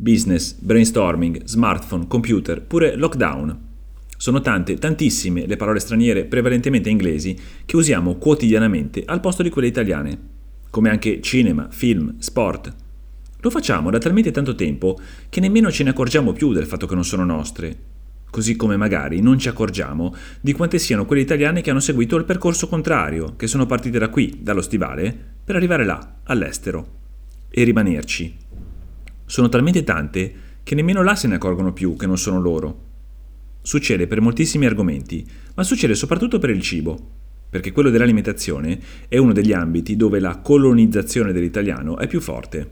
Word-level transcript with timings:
Business, 0.00 0.54
brainstorming, 0.54 1.44
smartphone, 1.44 2.06
computer, 2.06 2.62
pure 2.62 2.96
lockdown. 2.96 3.68
Sono 4.16 4.40
tante, 4.40 4.78
tantissime 4.78 5.44
le 5.46 5.56
parole 5.56 5.78
straniere, 5.78 6.24
prevalentemente 6.24 6.88
inglesi, 6.88 7.38
che 7.66 7.76
usiamo 7.76 8.16
quotidianamente 8.16 9.02
al 9.04 9.20
posto 9.20 9.42
di 9.42 9.50
quelle 9.50 9.68
italiane, 9.68 10.18
come 10.70 10.88
anche 10.88 11.20
cinema, 11.20 11.68
film, 11.70 12.14
sport. 12.16 12.74
Lo 13.40 13.50
facciamo 13.50 13.90
da 13.90 13.98
talmente 13.98 14.30
tanto 14.30 14.54
tempo 14.54 14.98
che 15.28 15.40
nemmeno 15.40 15.70
ce 15.70 15.84
ne 15.84 15.90
accorgiamo 15.90 16.32
più 16.32 16.54
del 16.54 16.64
fatto 16.64 16.86
che 16.86 16.94
non 16.94 17.04
sono 17.04 17.26
nostre, 17.26 17.76
così 18.30 18.56
come 18.56 18.78
magari 18.78 19.20
non 19.20 19.38
ci 19.38 19.48
accorgiamo 19.48 20.14
di 20.40 20.54
quante 20.54 20.78
siano 20.78 21.04
quelle 21.04 21.20
italiane 21.20 21.60
che 21.60 21.68
hanno 21.68 21.80
seguito 21.80 22.16
il 22.16 22.24
percorso 22.24 22.68
contrario, 22.68 23.36
che 23.36 23.46
sono 23.46 23.66
partite 23.66 23.98
da 23.98 24.08
qui, 24.08 24.38
dallo 24.40 24.62
stivale, 24.62 25.14
per 25.44 25.56
arrivare 25.56 25.84
là, 25.84 26.20
all'estero, 26.22 26.88
e 27.50 27.64
rimanerci. 27.64 28.39
Sono 29.30 29.48
talmente 29.48 29.84
tante 29.84 30.32
che 30.64 30.74
nemmeno 30.74 31.04
là 31.04 31.14
se 31.14 31.28
ne 31.28 31.36
accorgono 31.36 31.72
più 31.72 31.94
che 31.94 32.04
non 32.04 32.18
sono 32.18 32.40
loro. 32.40 32.78
Succede 33.62 34.08
per 34.08 34.20
moltissimi 34.20 34.66
argomenti, 34.66 35.24
ma 35.54 35.62
succede 35.62 35.94
soprattutto 35.94 36.40
per 36.40 36.50
il 36.50 36.60
cibo, 36.60 36.98
perché 37.48 37.70
quello 37.70 37.90
dell'alimentazione 37.90 38.80
è 39.06 39.18
uno 39.18 39.32
degli 39.32 39.52
ambiti 39.52 39.94
dove 39.94 40.18
la 40.18 40.38
colonizzazione 40.38 41.30
dell'italiano 41.30 41.98
è 41.98 42.08
più 42.08 42.20
forte. 42.20 42.70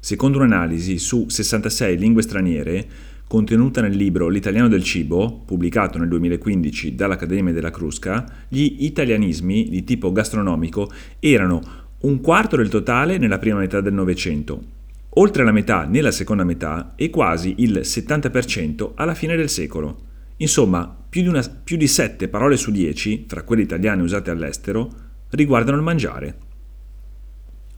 Secondo 0.00 0.38
un'analisi 0.38 0.98
su 0.98 1.28
66 1.28 1.96
lingue 1.96 2.22
straniere, 2.22 2.88
contenuta 3.28 3.80
nel 3.80 3.94
libro 3.94 4.26
L'italiano 4.26 4.66
del 4.66 4.82
cibo, 4.82 5.44
pubblicato 5.46 5.98
nel 5.98 6.08
2015 6.08 6.96
dall'Accademia 6.96 7.52
della 7.52 7.70
Crusca, 7.70 8.26
gli 8.48 8.78
italianismi 8.80 9.68
di 9.68 9.84
tipo 9.84 10.10
gastronomico 10.10 10.90
erano 11.20 11.62
un 12.00 12.20
quarto 12.20 12.56
del 12.56 12.68
totale 12.68 13.18
nella 13.18 13.38
prima 13.38 13.60
metà 13.60 13.80
del 13.80 13.94
Novecento 13.94 14.78
oltre 15.14 15.44
la 15.44 15.52
metà 15.52 15.84
nella 15.84 16.10
seconda 16.10 16.44
metà 16.44 16.92
e 16.96 17.10
quasi 17.10 17.56
il 17.58 17.80
70% 17.82 18.92
alla 18.94 19.14
fine 19.14 19.36
del 19.36 19.48
secolo. 19.48 20.08
Insomma, 20.36 20.96
più 21.08 21.22
di, 21.22 21.28
una, 21.28 21.42
più 21.42 21.76
di 21.76 21.86
7 21.86 22.28
parole 22.28 22.56
su 22.56 22.70
10, 22.70 23.24
fra 23.28 23.42
quelle 23.42 23.62
italiane 23.62 24.02
usate 24.02 24.30
all'estero, 24.30 24.90
riguardano 25.30 25.76
il 25.76 25.82
mangiare. 25.82 26.38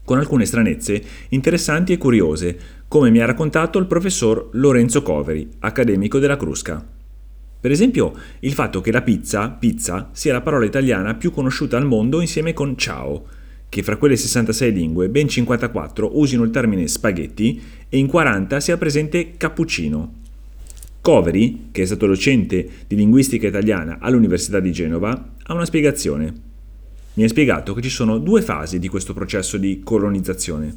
Con 0.05 0.19
alcune 0.19 0.45
stranezze 0.45 1.03
interessanti 1.29 1.93
e 1.93 1.99
curiose, 1.99 2.59
come 2.89 3.11
mi 3.11 3.21
ha 3.21 3.27
raccontato 3.27 3.79
il 3.79 3.87
professor 3.87 4.51
Lorenzo 4.53 5.03
Coveri, 5.03 5.49
accademico 5.61 6.19
della 6.19 6.37
Crusca. 6.37 6.85
Per 7.61 7.71
esempio, 7.71 8.13
il 8.41 8.53
fatto 8.53 8.81
che 8.81 8.91
la 8.91 9.03
pizza, 9.03 9.49
pizza, 9.51 10.11
sia 10.13 10.33
la 10.33 10.41
parola 10.41 10.65
italiana 10.65 11.15
più 11.15 11.31
conosciuta 11.31 11.77
al 11.77 11.87
mondo 11.87 12.21
insieme 12.21 12.53
con 12.53 12.77
ciao, 12.77 13.27
che 13.73 13.83
fra 13.83 13.97
quelle 13.97 14.17
66 14.17 14.71
lingue 14.71 15.09
ben 15.09 15.29
54 15.29 16.19
usino 16.19 16.43
il 16.43 16.51
termine 16.51 16.87
spaghetti 16.87 17.59
e 17.89 17.97
in 17.97 18.07
40 18.07 18.61
sia 18.61 18.77
presente 18.77 19.39
cappuccino. 19.39 20.13
Coveri, 21.01 21.69
che 21.73 21.81
è 21.81 21.87
stato 21.87 22.07
docente 22.07 22.69
di 22.87 22.97
linguistica 22.97 23.47
italiana 23.47 23.97
all'Università 23.99 24.61
di 24.61 24.73
Genova, 24.73 25.37
ha 25.43 25.55
una 25.55 25.65
spiegazione. 25.65 26.35
Mi 27.15 27.25
ha 27.25 27.29
spiegato 27.29 27.73
che 27.73 27.81
ci 27.81 27.89
sono 27.89 28.19
due 28.19 28.43
fasi 28.43 28.79
di 28.79 28.89
questo 28.89 29.15
processo 29.15 29.57
di 29.57 29.81
colonizzazione. 29.83 30.77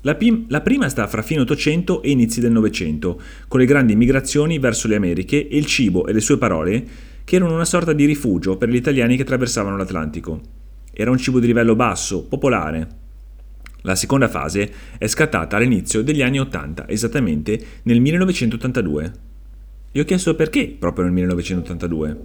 La, 0.00 0.16
pim- 0.16 0.50
la, 0.50 0.62
prima 0.62 0.88
sta 0.88 1.06
fra 1.06 1.22
fine 1.22 1.42
800 1.42 2.02
e 2.02 2.10
inizi 2.10 2.40
del 2.40 2.50
Novecento, 2.50 3.22
con 3.46 3.60
le 3.60 3.66
grandi 3.66 3.94
migrazioni 3.94 4.58
verso 4.58 4.88
le 4.88 4.96
Americhe 4.96 5.46
e 5.46 5.56
il 5.56 5.66
cibo 5.66 6.08
e 6.08 6.12
le 6.12 6.20
sue 6.20 6.38
parole, 6.38 6.84
che 7.22 7.36
erano 7.36 7.54
una 7.54 7.64
sorta 7.64 7.92
di 7.92 8.04
rifugio 8.04 8.56
per 8.56 8.68
gli 8.68 8.74
italiani 8.74 9.14
che 9.14 9.22
attraversavano 9.22 9.76
l'Atlantico. 9.76 10.58
Era 10.92 11.10
un 11.10 11.18
cibo 11.18 11.40
di 11.40 11.46
livello 11.46 11.76
basso, 11.76 12.24
popolare. 12.24 12.88
La 13.82 13.94
seconda 13.94 14.28
fase 14.28 14.72
è 14.98 15.06
scattata 15.06 15.56
all'inizio 15.56 16.02
degli 16.02 16.22
anni 16.22 16.38
80, 16.38 16.88
esattamente 16.88 17.58
nel 17.84 18.00
1982. 18.00 19.12
Gli 19.92 19.98
ho 19.98 20.04
chiesto 20.04 20.34
perché 20.34 20.68
proprio 20.78 21.04
nel 21.04 21.14
1982. 21.14 22.16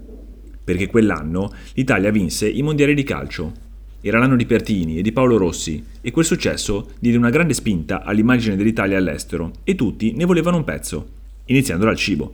Perché 0.64 0.88
quell'anno 0.88 1.54
l'Italia 1.74 2.12
vinse 2.12 2.50
i 2.50 2.62
mondiali 2.62 2.94
di 2.94 3.04
calcio. 3.04 3.54
Era 4.02 4.20
l'anno 4.20 4.36
di 4.36 4.46
Pertini 4.46 4.98
e 4.98 5.02
di 5.02 5.12
Paolo 5.12 5.38
Rossi 5.38 5.84
e 6.02 6.12
quel 6.12 6.26
successo 6.26 6.92
diede 7.00 7.18
una 7.18 7.30
grande 7.30 7.54
spinta 7.54 8.04
all'immagine 8.04 8.56
dell'Italia 8.56 8.98
all'estero 8.98 9.52
e 9.64 9.74
tutti 9.76 10.14
ne 10.14 10.26
volevano 10.26 10.58
un 10.58 10.64
pezzo, 10.64 11.08
iniziando 11.46 11.86
dal 11.86 11.96
cibo. 11.96 12.34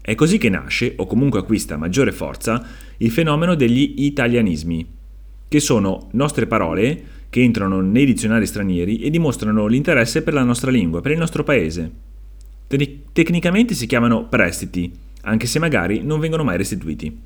È 0.00 0.14
così 0.14 0.38
che 0.38 0.48
nasce, 0.48 0.94
o 0.96 1.06
comunque 1.06 1.40
acquista 1.40 1.76
maggiore 1.76 2.12
forza, 2.12 2.66
il 2.98 3.10
fenomeno 3.10 3.54
degli 3.54 3.94
italianismi, 4.04 4.86
che 5.48 5.60
sono 5.60 6.08
nostre 6.12 6.46
parole 6.46 7.02
che 7.30 7.42
entrano 7.42 7.80
nei 7.80 8.04
dizionari 8.04 8.46
stranieri 8.46 9.00
e 9.00 9.10
dimostrano 9.10 9.66
l'interesse 9.66 10.22
per 10.22 10.34
la 10.34 10.44
nostra 10.44 10.70
lingua, 10.70 11.00
per 11.00 11.10
il 11.12 11.18
nostro 11.18 11.42
paese. 11.42 11.90
Te- 12.68 13.02
tecnicamente 13.12 13.74
si 13.74 13.86
chiamano 13.86 14.28
prestiti, 14.28 14.92
anche 15.22 15.46
se 15.46 15.58
magari 15.58 16.02
non 16.02 16.20
vengono 16.20 16.44
mai 16.44 16.56
restituiti. 16.56 17.18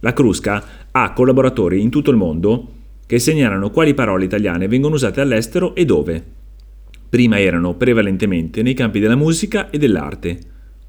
La 0.00 0.12
Crusca 0.12 0.64
ha 0.90 1.12
collaboratori 1.12 1.80
in 1.80 1.90
tutto 1.90 2.10
il 2.10 2.16
mondo 2.16 2.68
che 3.06 3.18
segnalano 3.18 3.70
quali 3.70 3.94
parole 3.94 4.24
italiane 4.24 4.68
vengono 4.68 4.96
usate 4.96 5.20
all'estero 5.20 5.74
e 5.74 5.84
dove. 5.84 6.24
Prima 7.08 7.38
erano 7.38 7.74
prevalentemente 7.74 8.62
nei 8.62 8.74
campi 8.74 8.98
della 8.98 9.14
musica 9.14 9.70
e 9.70 9.78
dell'arte, 9.78 10.38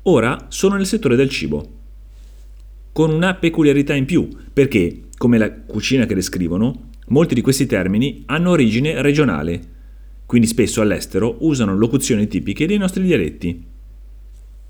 ora 0.03 0.47
sono 0.49 0.75
nel 0.75 0.87
settore 0.87 1.15
del 1.15 1.29
cibo. 1.29 1.83
Con 2.95 3.11
una 3.11 3.33
peculiarità 3.33 3.93
in 3.93 4.05
più, 4.05 4.25
perché 4.53 5.01
come 5.17 5.37
la 5.37 5.51
cucina 5.51 6.05
che 6.05 6.15
descrivono, 6.15 6.91
molti 7.07 7.35
di 7.35 7.41
questi 7.41 7.65
termini 7.65 8.23
hanno 8.27 8.51
origine 8.51 9.01
regionale, 9.01 9.59
quindi 10.25 10.47
spesso 10.47 10.79
all'estero 10.79 11.35
usano 11.39 11.75
locuzioni 11.75 12.25
tipiche 12.29 12.65
dei 12.65 12.77
nostri 12.77 13.03
dialetti. 13.03 13.65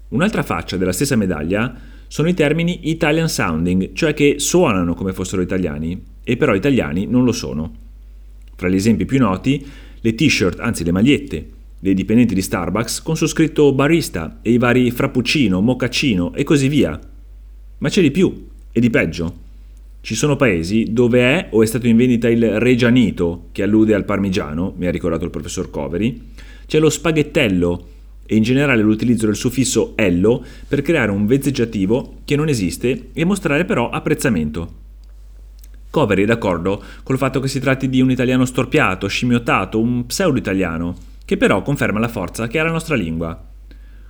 Un'altra 0.08 0.42
faccia 0.42 0.76
della 0.76 0.92
stessa 0.92 1.16
medaglia 1.16 1.80
sono 2.08 2.28
i 2.28 2.34
termini 2.34 2.90
Italian 2.90 3.30
sounding, 3.30 3.94
cioè 3.94 4.16
che 4.16 4.40
suonano 4.40 4.96
come 4.96 5.14
fossero 5.14 5.44
italiani, 5.44 6.02
e 6.24 6.36
però 6.36 6.56
italiani 6.56 7.06
non 7.06 7.26
lo 7.26 7.32
sono. 7.32 7.74
Fra 8.56 8.68
gli 8.70 8.74
esempi 8.74 9.06
più 9.06 9.20
noti, 9.20 9.64
le 10.00 10.16
t-shirt, 10.16 10.60
anzi 10.62 10.84
le 10.84 10.92
magliette, 10.92 11.50
dei 11.80 11.94
dipendenti 11.94 12.34
di 12.34 12.42
Starbucks 12.42 13.04
con 13.04 13.16
su 13.16 13.28
scritto 13.28 13.72
barista 13.72 14.40
e 14.42 14.50
i 14.50 14.58
vari 14.58 14.90
frappuccino, 14.90 15.62
mocaccino 15.62 16.34
e 16.34 16.44
così 16.44 16.68
via. 16.70 17.00
Ma 17.78 17.90
c'è 17.90 18.02
di 18.02 18.12
più 18.12 18.48
e 18.72 18.80
di 18.80 18.90
peggio. 18.90 19.44
Ci 20.02 20.16
sono 20.16 20.36
paesi 20.36 20.88
dove 20.92 21.20
è 21.20 21.48
o 21.52 21.64
è 21.64 21.66
stato 21.66 21.88
in 21.88 21.98
vendita 21.98 22.30
il 22.30 22.60
reggianito, 22.60 23.48
che 23.52 23.64
allude 23.64 23.96
al 23.96 24.06
parmigiano, 24.06 24.74
mi 24.78 24.86
ha 24.86 24.92
ricordato 24.92 25.26
il 25.26 25.32
professor 25.32 25.70
Coveri, 25.70 26.34
c'è 26.68 26.80
lo 26.80 26.90
spaghettello 26.90 27.88
e 28.26 28.36
in 28.36 28.44
generale 28.44 28.82
l'utilizzo 28.82 29.26
del 29.26 29.36
suffisso 29.36 29.94
ello 29.96 30.44
per 30.68 30.82
creare 30.82 31.12
un 31.12 31.26
vezzeggiativo 31.26 32.18
che 32.26 32.36
non 32.36 32.50
esiste 32.50 33.10
e 33.14 33.26
mostrare 33.26 33.66
però 33.66 33.90
apprezzamento. 33.90 34.84
Coveri 35.90 36.24
è 36.24 36.26
d'accordo 36.26 36.84
col 37.04 37.18
fatto 37.18 37.40
che 37.40 37.48
si 37.48 37.60
tratti 37.60 37.88
di 37.88 38.02
un 38.02 38.12
italiano 38.12 38.46
storpiato, 38.46 39.08
scimmiottato, 39.08 39.80
un 39.80 40.06
pseudo-italiano, 40.06 40.96
che 41.24 41.38
però 41.38 41.62
conferma 41.62 42.00
la 42.00 42.10
forza 42.10 42.48
che 42.48 42.60
ha 42.60 42.64
la 42.64 42.72
nostra 42.72 42.96
lingua. 42.96 43.54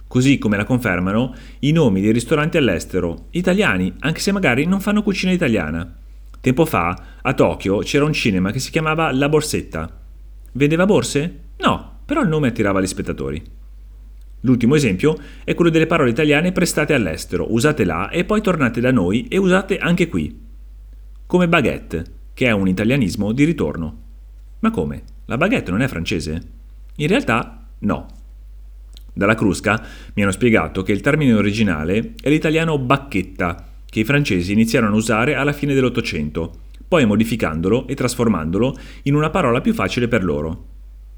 Così 0.07 0.37
come 0.37 0.57
la 0.57 0.63
confermano 0.63 1.33
i 1.59 1.71
nomi 1.71 2.01
dei 2.01 2.11
ristoranti 2.11 2.57
all'estero, 2.57 3.27
italiani, 3.31 3.93
anche 3.99 4.19
se 4.19 4.31
magari 4.31 4.65
non 4.65 4.79
fanno 4.79 5.03
cucina 5.03 5.31
italiana. 5.31 5.95
Tempo 6.39 6.65
fa, 6.65 6.95
a 7.21 7.33
Tokyo, 7.33 7.79
c'era 7.79 8.05
un 8.05 8.13
cinema 8.13 8.51
che 8.51 8.59
si 8.59 8.71
chiamava 8.71 9.11
La 9.11 9.29
Borsetta. 9.29 10.01
Vendeva 10.51 10.85
borse? 10.85 11.39
No, 11.57 11.99
però 12.05 12.21
il 12.21 12.27
nome 12.27 12.49
attirava 12.49 12.79
gli 12.79 12.87
spettatori. 12.87 13.43
L'ultimo 14.41 14.75
esempio 14.75 15.17
è 15.43 15.55
quello 15.55 15.71
delle 15.71 15.87
parole 15.87 16.11
italiane 16.11 16.51
prestate 16.51 16.93
all'estero, 16.93 17.51
usate 17.51 17.83
là 17.83 18.09
e 18.09 18.25
poi 18.25 18.41
tornate 18.41 18.79
da 18.79 18.91
noi 18.91 19.27
e 19.27 19.37
usate 19.37 19.77
anche 19.77 20.07
qui. 20.07 20.39
Come 21.25 21.49
baguette, 21.49 22.05
che 22.35 22.45
è 22.45 22.51
un 22.51 22.67
italianismo 22.67 23.31
di 23.31 23.43
ritorno. 23.43 24.01
Ma 24.59 24.69
come? 24.69 25.01
La 25.25 25.37
baguette 25.37 25.71
non 25.71 25.81
è 25.81 25.87
francese? 25.87 26.41
In 26.97 27.07
realtà 27.07 27.65
no. 27.79 28.05
Dalla 29.17 29.35
Crusca 29.35 29.81
mi 30.13 30.23
hanno 30.23 30.33
spiegato 30.33 30.83
che 30.83 30.91
il 30.91 30.99
termine 30.99 31.33
originale 31.33 32.15
è 32.21 32.29
l'italiano 32.29 32.77
bacchetta, 32.77 33.65
che 33.85 34.01
i 34.01 34.03
francesi 34.03 34.51
iniziarono 34.51 34.93
a 34.93 34.97
usare 34.97 35.35
alla 35.35 35.53
fine 35.53 35.73
dell'Ottocento, 35.73 36.63
poi 36.85 37.05
modificandolo 37.05 37.87
e 37.87 37.95
trasformandolo 37.95 38.77
in 39.03 39.15
una 39.15 39.29
parola 39.29 39.61
più 39.61 39.73
facile 39.73 40.09
per 40.09 40.25
loro, 40.25 40.65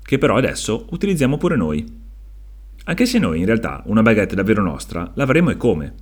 che 0.04 0.20
però 0.20 0.38
adesso 0.38 0.86
utilizziamo 0.92 1.38
pure 1.38 1.56
noi. 1.56 1.84
Anche 2.86 3.06
se 3.08 3.18
noi 3.18 3.40
in 3.40 3.46
realtà 3.46 3.82
una 3.88 4.04
baguette 4.04 4.36
davvero 4.36 4.62
nostra 4.62 5.12
l'avremo 5.16 5.50
e 5.50 5.58
come? 5.58 5.94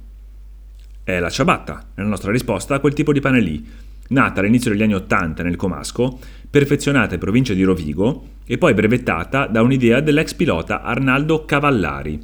È 1.01 1.18
la 1.18 1.30
ciabatta, 1.30 1.92
è 1.95 2.01
la 2.01 2.07
nostra 2.07 2.31
risposta 2.31 2.75
a 2.75 2.80
quel 2.80 2.94
tipo 2.94 3.13
di 3.13 3.21
pane 3.21 3.39
lì, 3.39 3.65
nata 4.10 4.40
all'inizio 4.40 4.72
degli 4.72 4.84
anni 4.84 4.94
Ottanta 4.94 5.44
nel 5.44 5.56
Comasco, 5.56 6.19
perfezionata 6.50 7.16
in 7.16 7.19
provincia 7.19 7.54
di 7.54 7.63
Rovigo 7.63 8.28
e 8.46 8.57
poi 8.57 8.74
brevettata 8.74 9.48
da 9.48 9.62
un'idea 9.62 10.00
dell'ex 10.00 10.34
pilota 10.34 10.81
Arnaldo 10.81 11.46
Cavallari, 11.46 12.19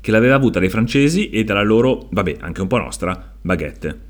che 0.00 0.10
l'aveva 0.10 0.34
avuta 0.34 0.58
dai 0.58 0.68
francesi 0.68 1.30
e 1.30 1.44
dalla 1.44 1.62
loro, 1.62 2.08
vabbè, 2.10 2.36
anche 2.40 2.60
un 2.60 2.68
po' 2.68 2.78
nostra, 2.78 3.34
baguette. 3.40 4.00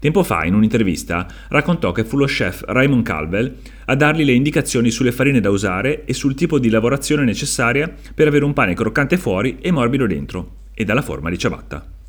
Tempo 0.00 0.22
fa, 0.22 0.44
in 0.44 0.54
un'intervista, 0.54 1.26
raccontò 1.48 1.92
che 1.92 2.04
fu 2.04 2.16
lo 2.16 2.24
chef 2.24 2.64
Raymond 2.66 3.04
Calvel 3.04 3.56
a 3.84 3.94
dargli 3.94 4.24
le 4.24 4.32
indicazioni 4.32 4.90
sulle 4.90 5.12
farine 5.12 5.40
da 5.40 5.50
usare 5.50 6.06
e 6.06 6.14
sul 6.14 6.34
tipo 6.34 6.58
di 6.58 6.70
lavorazione 6.70 7.24
necessaria 7.24 7.94
per 8.14 8.26
avere 8.26 8.46
un 8.46 8.54
pane 8.54 8.72
croccante 8.72 9.18
fuori 9.18 9.58
e 9.60 9.70
morbido 9.70 10.06
dentro, 10.06 10.56
e 10.72 10.84
dalla 10.84 11.02
forma 11.02 11.28
di 11.28 11.36
ciabatta. 11.36 11.99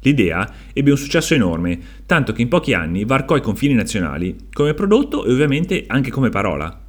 L'idea 0.00 0.52
ebbe 0.72 0.90
un 0.90 0.96
successo 0.96 1.34
enorme, 1.34 1.78
tanto 2.06 2.32
che 2.32 2.42
in 2.42 2.48
pochi 2.48 2.72
anni 2.72 3.04
varcò 3.04 3.36
i 3.36 3.42
confini 3.42 3.74
nazionali 3.74 4.36
come 4.52 4.74
prodotto 4.74 5.24
e 5.24 5.32
ovviamente 5.32 5.84
anche 5.86 6.10
come 6.10 6.28
parola. 6.28 6.86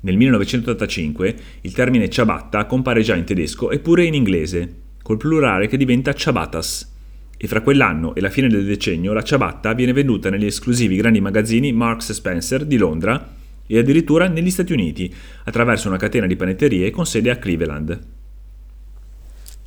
Nel 0.00 0.16
1985 0.16 1.36
il 1.62 1.72
termine 1.72 2.10
ciabatta 2.10 2.66
compare 2.66 3.02
già 3.02 3.14
in 3.14 3.24
tedesco 3.24 3.70
e 3.70 3.78
pure 3.78 4.04
in 4.04 4.14
inglese, 4.14 4.74
col 5.02 5.16
plurale 5.16 5.66
che 5.66 5.76
diventa 5.76 6.12
ciabattas, 6.12 6.92
e 7.36 7.46
fra 7.46 7.62
quell'anno 7.62 8.14
e 8.14 8.20
la 8.20 8.30
fine 8.30 8.48
del 8.48 8.64
decennio 8.64 9.12
la 9.12 9.22
ciabatta 9.22 9.72
viene 9.72 9.92
venduta 9.92 10.30
negli 10.30 10.46
esclusivi 10.46 10.96
grandi 10.96 11.20
magazzini 11.20 11.72
Marks 11.72 12.12
Spencer 12.12 12.64
di 12.64 12.76
Londra 12.76 13.34
e 13.66 13.78
addirittura 13.78 14.28
negli 14.28 14.50
Stati 14.50 14.72
Uniti, 14.72 15.12
attraverso 15.44 15.88
una 15.88 15.96
catena 15.96 16.26
di 16.26 16.36
panetterie 16.36 16.90
con 16.90 17.06
sede 17.06 17.30
a 17.30 17.36
Cleveland. 17.36 17.98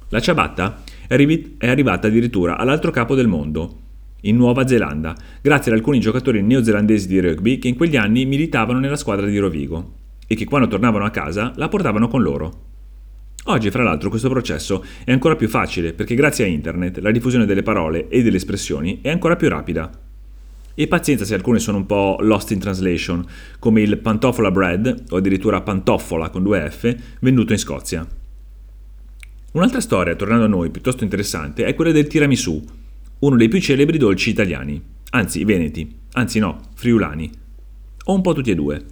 La 0.09 0.19
ciabatta 0.19 0.83
è, 1.07 1.67
arrivata 1.67 2.07
addirittura 2.07 2.57
all'altro 2.57 2.91
capo 2.91 3.15
del 3.15 3.27
mondo, 3.27 3.79
in 4.21 4.35
Nuova 4.35 4.67
Zelanda, 4.67 5.15
grazie 5.41 5.71
ad 5.71 5.77
alcuni 5.77 5.99
giocatori 5.99 6.41
neozelandesi 6.41 7.07
di 7.07 7.19
rugby 7.19 7.59
che 7.59 7.67
in 7.67 7.75
quegli 7.75 7.95
anni 7.95 8.25
militavano 8.25 8.79
nella 8.79 8.95
squadra 8.95 9.25
di 9.25 9.37
Rovigo 9.37 9.93
e 10.27 10.35
che 10.35 10.45
quando 10.45 10.67
tornavano 10.67 11.05
a 11.05 11.11
casa 11.11 11.53
la 11.55 11.69
portavano 11.69 12.07
con 12.07 12.21
loro. 12.21 12.65
Oggi, 13.45 13.71
fra 13.71 13.83
l'altro, 13.83 14.09
questo 14.09 14.27
processo 14.27 14.83
è 15.05 15.11
ancora 15.11 15.37
più 15.37 15.47
facile 15.47 15.93
perché 15.93 16.15
grazie 16.15 16.43
a 16.43 16.47
internet 16.47 16.97
la 16.97 17.11
diffusione 17.11 17.45
delle 17.45 17.63
parole 17.63 18.09
e 18.09 18.21
delle 18.21 18.35
espressioni 18.35 18.99
è 19.01 19.09
ancora 19.09 19.37
più 19.37 19.47
rapida. 19.47 19.89
E 20.75 20.87
pazienza 20.87 21.23
se 21.23 21.33
alcune 21.33 21.59
sono 21.59 21.77
un 21.77 21.85
po' 21.85 22.17
lost 22.19 22.51
in 22.51 22.59
translation, 22.59 23.25
come 23.57 23.81
il 23.81 23.97
pantofola 23.99 24.51
bread, 24.51 25.05
o 25.09 25.17
addirittura 25.17 25.61
pantofola 25.61 26.29
con 26.29 26.43
due 26.43 26.69
F, 26.69 26.93
venduto 27.21 27.53
in 27.53 27.59
Scozia. 27.59 28.05
Un'altra 29.53 29.79
storia, 29.79 30.15
tornando 30.15 30.45
a 30.45 30.49
noi, 30.49 30.69
piuttosto 30.69 31.03
interessante, 31.03 31.65
è 31.65 31.73
quella 31.73 31.91
del 31.91 32.07
tiramisù, 32.07 32.63
uno 33.19 33.35
dei 33.35 33.47
più 33.47 33.59
celebri 33.59 33.97
dolci 33.97 34.29
italiani, 34.29 34.81
anzi 35.11 35.43
veneti, 35.45 35.89
anzi 36.13 36.39
no, 36.39 36.61
friulani, 36.75 37.31
o 38.05 38.13
un 38.13 38.21
po' 38.21 38.33
tutti 38.33 38.51
e 38.51 38.55
due. 38.55 38.85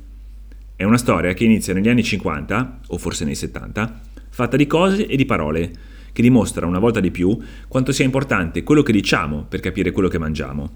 È 0.76 0.84
una 0.84 0.98
storia 0.98 1.34
che 1.34 1.44
inizia 1.44 1.74
negli 1.74 1.90
anni 1.90 2.04
50, 2.04 2.80
o 2.88 2.98
forse 2.98 3.26
nei 3.26 3.36
70, 3.36 4.02
fatta 4.30 4.58
di 4.58 4.66
cose 4.66 5.06
e 5.06 5.16
di 5.16 5.26
parole, 5.26 5.72
che 6.12 6.22
dimostra 6.22 6.66
una 6.66 6.80
volta 6.80 7.02
di 7.02 7.12
più 7.12 7.38
quanto 7.68 7.92
sia 7.92 8.06
importante 8.06 8.64
quello 8.64 8.82
che 8.82 8.94
diciamo 8.94 9.46
per 9.48 9.60
capire 9.60 9.92
quello 9.92 10.08
che 10.08 10.18
mangiamo. 10.18 10.72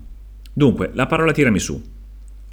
Dunque, 0.51 0.91
la 0.93 1.05
parola 1.05 1.31
tiramisù. 1.31 1.81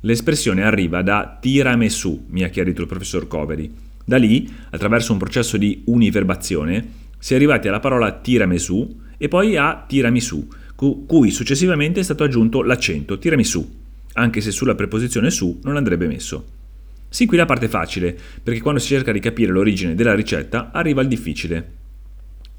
L'espressione 0.00 0.62
arriva 0.62 1.02
da 1.02 1.36
tiramisù, 1.40 2.26
mi 2.28 2.44
ha 2.44 2.48
chiarito 2.48 2.82
il 2.82 2.86
professor 2.86 3.26
Coveri. 3.26 3.74
Da 4.04 4.16
lì, 4.16 4.48
attraverso 4.70 5.12
un 5.12 5.18
processo 5.18 5.56
di 5.56 5.82
univerbazione, 5.86 7.04
si 7.26 7.32
è 7.32 7.36
arrivati 7.36 7.66
alla 7.66 7.80
parola 7.80 8.12
tiramisù 8.12 9.00
e 9.18 9.26
poi 9.26 9.56
a 9.56 9.84
tiramisù, 9.84 10.46
cui 10.76 11.32
successivamente 11.32 11.98
è 11.98 12.04
stato 12.04 12.22
aggiunto 12.22 12.62
l'accento 12.62 13.18
tiramisù, 13.18 13.68
anche 14.12 14.40
se 14.40 14.52
sulla 14.52 14.76
preposizione 14.76 15.32
su 15.32 15.58
non 15.64 15.76
andrebbe 15.76 16.06
messo. 16.06 16.44
Sin 17.08 17.26
qui 17.26 17.36
la 17.36 17.44
parte 17.44 17.66
facile, 17.66 18.16
perché 18.40 18.60
quando 18.60 18.78
si 18.78 18.86
cerca 18.86 19.10
di 19.10 19.18
capire 19.18 19.50
l'origine 19.50 19.96
della 19.96 20.14
ricetta 20.14 20.70
arriva 20.70 21.02
il 21.02 21.08
difficile. 21.08 21.72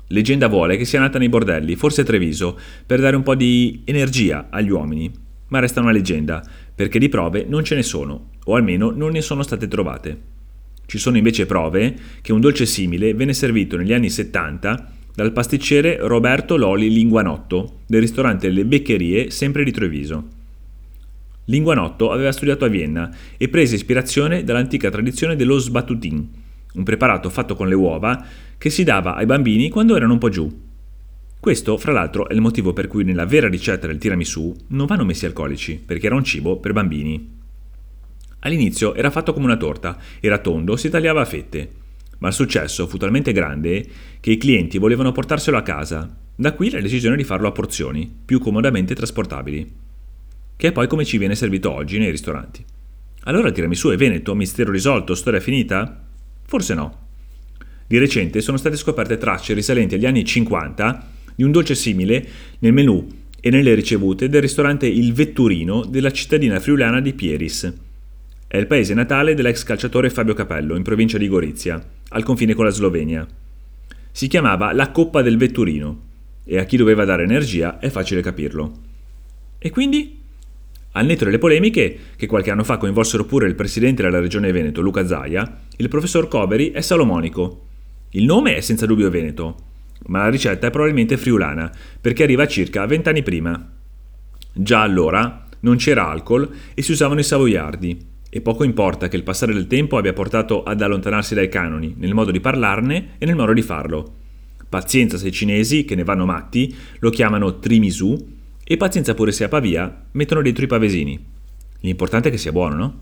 Leggenda 0.07 0.49
vuole 0.49 0.75
che 0.75 0.83
sia 0.83 0.99
nata 0.99 1.17
nei 1.17 1.29
bordelli, 1.29 1.77
forse 1.77 2.01
a 2.01 2.03
Treviso, 2.03 2.59
per 2.85 2.99
dare 2.99 3.15
un 3.15 3.23
po' 3.23 3.35
di 3.35 3.83
energia 3.85 4.47
agli 4.49 4.69
uomini, 4.69 5.09
ma 5.47 5.59
resta 5.59 5.79
una 5.79 5.93
leggenda, 5.93 6.43
perché 6.75 6.99
di 6.99 7.07
prove 7.07 7.45
non 7.47 7.63
ce 7.63 7.75
ne 7.75 7.83
sono, 7.83 8.31
o 8.43 8.55
almeno 8.55 8.91
non 8.91 9.11
ne 9.11 9.21
sono 9.21 9.43
state 9.43 9.69
trovate. 9.69 10.35
Ci 10.87 10.99
sono 10.99 11.17
invece 11.17 11.45
prove 11.45 11.93
che 12.21 12.31
un 12.31 12.39
dolce 12.39 12.65
simile 12.65 13.13
venne 13.13 13.33
servito 13.33 13.75
negli 13.75 13.91
anni 13.91 14.09
70 14.09 14.93
dal 15.13 15.33
pasticcere 15.33 15.97
Roberto 15.99 16.55
Loli 16.55 16.89
Linguanotto 16.89 17.79
del 17.85 17.99
ristorante 17.99 18.49
Le 18.49 18.63
Beccherie, 18.63 19.29
sempre 19.29 19.65
di 19.65 19.71
Treviso. 19.71 20.27
Linguanotto 21.45 22.09
aveva 22.09 22.31
studiato 22.31 22.63
a 22.63 22.69
Vienna 22.69 23.13
e 23.35 23.49
prese 23.49 23.75
ispirazione 23.75 24.45
dall'antica 24.45 24.89
tradizione 24.89 25.35
dello 25.35 25.57
sbattutin, 25.57 26.29
un 26.75 26.83
preparato 26.83 27.29
fatto 27.29 27.57
con 27.57 27.67
le 27.67 27.75
uova 27.75 28.25
che 28.57 28.69
si 28.69 28.85
dava 28.85 29.15
ai 29.15 29.25
bambini 29.25 29.67
quando 29.67 29.97
erano 29.97 30.13
un 30.13 30.19
po' 30.19 30.29
giù. 30.29 30.49
Questo, 31.37 31.77
fra 31.77 31.91
l'altro, 31.91 32.29
è 32.29 32.33
il 32.33 32.39
motivo 32.39 32.71
per 32.71 32.87
cui 32.87 33.03
nella 33.03 33.25
vera 33.25 33.49
ricetta 33.49 33.87
del 33.87 33.97
tiramisù 33.97 34.55
non 34.67 34.85
vanno 34.85 35.03
messi 35.03 35.25
alcolici, 35.25 35.81
perché 35.85 36.05
era 36.05 36.15
un 36.15 36.23
cibo 36.23 36.57
per 36.57 36.71
bambini. 36.71 37.35
All'inizio 38.47 38.95
era 38.95 39.11
fatto 39.11 39.33
come 39.33 39.45
una 39.45 39.57
torta, 39.57 39.97
era 40.19 40.39
tondo, 40.39 40.75
si 40.75 40.89
tagliava 40.89 41.21
a 41.21 41.25
fette, 41.25 41.69
ma 42.19 42.29
il 42.29 42.33
successo 42.33 42.87
fu 42.87 42.97
talmente 42.97 43.31
grande 43.31 43.85
che 44.19 44.31
i 44.31 44.37
clienti 44.37 44.77
volevano 44.77 45.11
portarselo 45.11 45.57
a 45.57 45.61
casa, 45.61 46.17
da 46.35 46.53
qui 46.53 46.69
la 46.69 46.81
decisione 46.81 47.15
di 47.15 47.23
farlo 47.23 47.47
a 47.47 47.51
porzioni, 47.51 48.11
più 48.25 48.39
comodamente 48.39 48.95
trasportabili 48.95 49.85
che 50.57 50.69
è 50.69 50.71
poi 50.71 50.87
come 50.87 51.05
ci 51.05 51.19
viene 51.19 51.35
servito 51.35 51.71
oggi 51.71 51.99
nei 51.99 52.09
ristoranti. 52.09 52.65
Allora 53.23 53.47
il 53.47 53.53
tiramisù 53.53 53.89
è 53.89 53.95
veneto, 53.95 54.33
mistero 54.33 54.71
risolto, 54.71 55.13
storia 55.13 55.39
finita? 55.39 56.03
Forse 56.45 56.73
no. 56.73 57.05
Di 57.85 57.97
recente 57.99 58.41
sono 58.41 58.57
state 58.57 58.75
scoperte 58.75 59.17
tracce 59.17 59.53
risalenti 59.53 59.95
agli 59.95 60.05
anni 60.05 60.25
50 60.25 61.11
di 61.35 61.43
un 61.43 61.51
dolce 61.51 61.75
simile 61.75 62.27
nel 62.59 62.73
menù 62.73 63.07
e 63.39 63.49
nelle 63.51 63.75
ricevute 63.75 64.29
del 64.29 64.41
ristorante 64.41 64.87
Il 64.87 65.13
Vetturino 65.13 65.85
della 65.85 66.11
cittadina 66.11 66.59
friulana 66.59 66.99
di 66.99 67.13
Pieris. 67.13 67.71
È 68.49 68.55
il 68.55 68.65
paese 68.65 68.93
natale 68.93 69.33
dell'ex 69.33 69.63
calciatore 69.63 70.09
Fabio 70.09 70.33
Capello, 70.33 70.77
in 70.77 70.83
provincia 70.83 71.17
di 71.17 71.27
Gorizia, 71.27 71.85
al 72.09 72.23
confine 72.23 72.53
con 72.53 72.63
la 72.63 72.71
Slovenia. 72.71 73.27
Si 74.09 74.27
chiamava 74.27 74.71
la 74.71 74.89
Coppa 74.91 75.21
del 75.21 75.35
Vetturino 75.35 76.03
e 76.45 76.57
a 76.57 76.63
chi 76.63 76.77
doveva 76.77 77.03
dare 77.03 77.23
energia 77.23 77.77
è 77.79 77.89
facile 77.89 78.21
capirlo. 78.21 78.71
E 79.57 79.69
quindi 79.69 80.17
al 80.91 81.05
netto 81.05 81.25
delle 81.25 81.39
polemiche, 81.39 81.99
che 82.15 82.25
qualche 82.25 82.49
anno 82.49 82.63
fa 82.63 82.77
coinvolsero 82.77 83.25
pure 83.25 83.47
il 83.47 83.55
presidente 83.55 84.01
della 84.01 84.21
regione 84.21 84.53
Veneto, 84.53 84.79
Luca 84.79 85.05
Zaia, 85.05 85.63
il 85.75 85.89
professor 85.89 86.29
Coveri 86.29 86.71
è 86.71 86.79
salomonico. 86.79 87.65
Il 88.11 88.23
nome 88.23 88.55
è 88.55 88.61
senza 88.61 88.85
dubbio 88.85 89.09
veneto, 89.09 89.57
ma 90.05 90.19
la 90.19 90.29
ricetta 90.29 90.67
è 90.67 90.71
probabilmente 90.71 91.17
friulana, 91.17 91.69
perché 91.99 92.23
arriva 92.23 92.47
circa 92.47 92.85
vent'anni 92.85 93.23
prima. 93.23 93.73
Già 94.53 94.81
allora 94.81 95.47
non 95.59 95.75
c'era 95.75 96.07
alcol 96.07 96.49
e 96.73 96.81
si 96.81 96.93
usavano 96.93 97.19
i 97.19 97.23
savoiardi, 97.23 98.15
e 98.37 98.41
poco 98.41 98.63
importa 98.63 99.07
che 99.07 99.15
il 99.15 99.23
passare 99.23 99.51
del 99.51 99.65
tempo 99.65 99.97
abbia 99.97 100.13
portato 100.13 100.61
ad 100.61 100.79
allontanarsi 100.79 101.33
dai 101.33 101.49
canoni, 101.49 101.95
nel 101.97 102.13
modo 102.13 102.29
di 102.29 102.39
parlarne 102.39 103.15
e 103.17 103.25
nel 103.25 103.35
modo 103.35 103.51
di 103.51 103.63
farlo. 103.63 104.13
Pazienza 104.69 105.17
se 105.17 105.29
i 105.29 105.31
cinesi, 105.31 105.85
che 105.85 105.95
ne 105.95 106.03
vanno 106.03 106.25
matti, 106.25 106.73
lo 106.99 107.09
chiamano 107.09 107.57
trimisu 107.57 108.35
e 108.63 108.77
pazienza 108.77 109.15
pure 109.15 109.31
se 109.31 109.45
a 109.45 109.47
Pavia 109.47 110.05
mettono 110.11 110.43
dentro 110.43 110.63
i 110.63 110.67
pavesini. 110.67 111.25
L'importante 111.79 112.27
è 112.27 112.31
che 112.31 112.37
sia 112.37 112.51
buono, 112.51 112.75
no? 112.75 112.99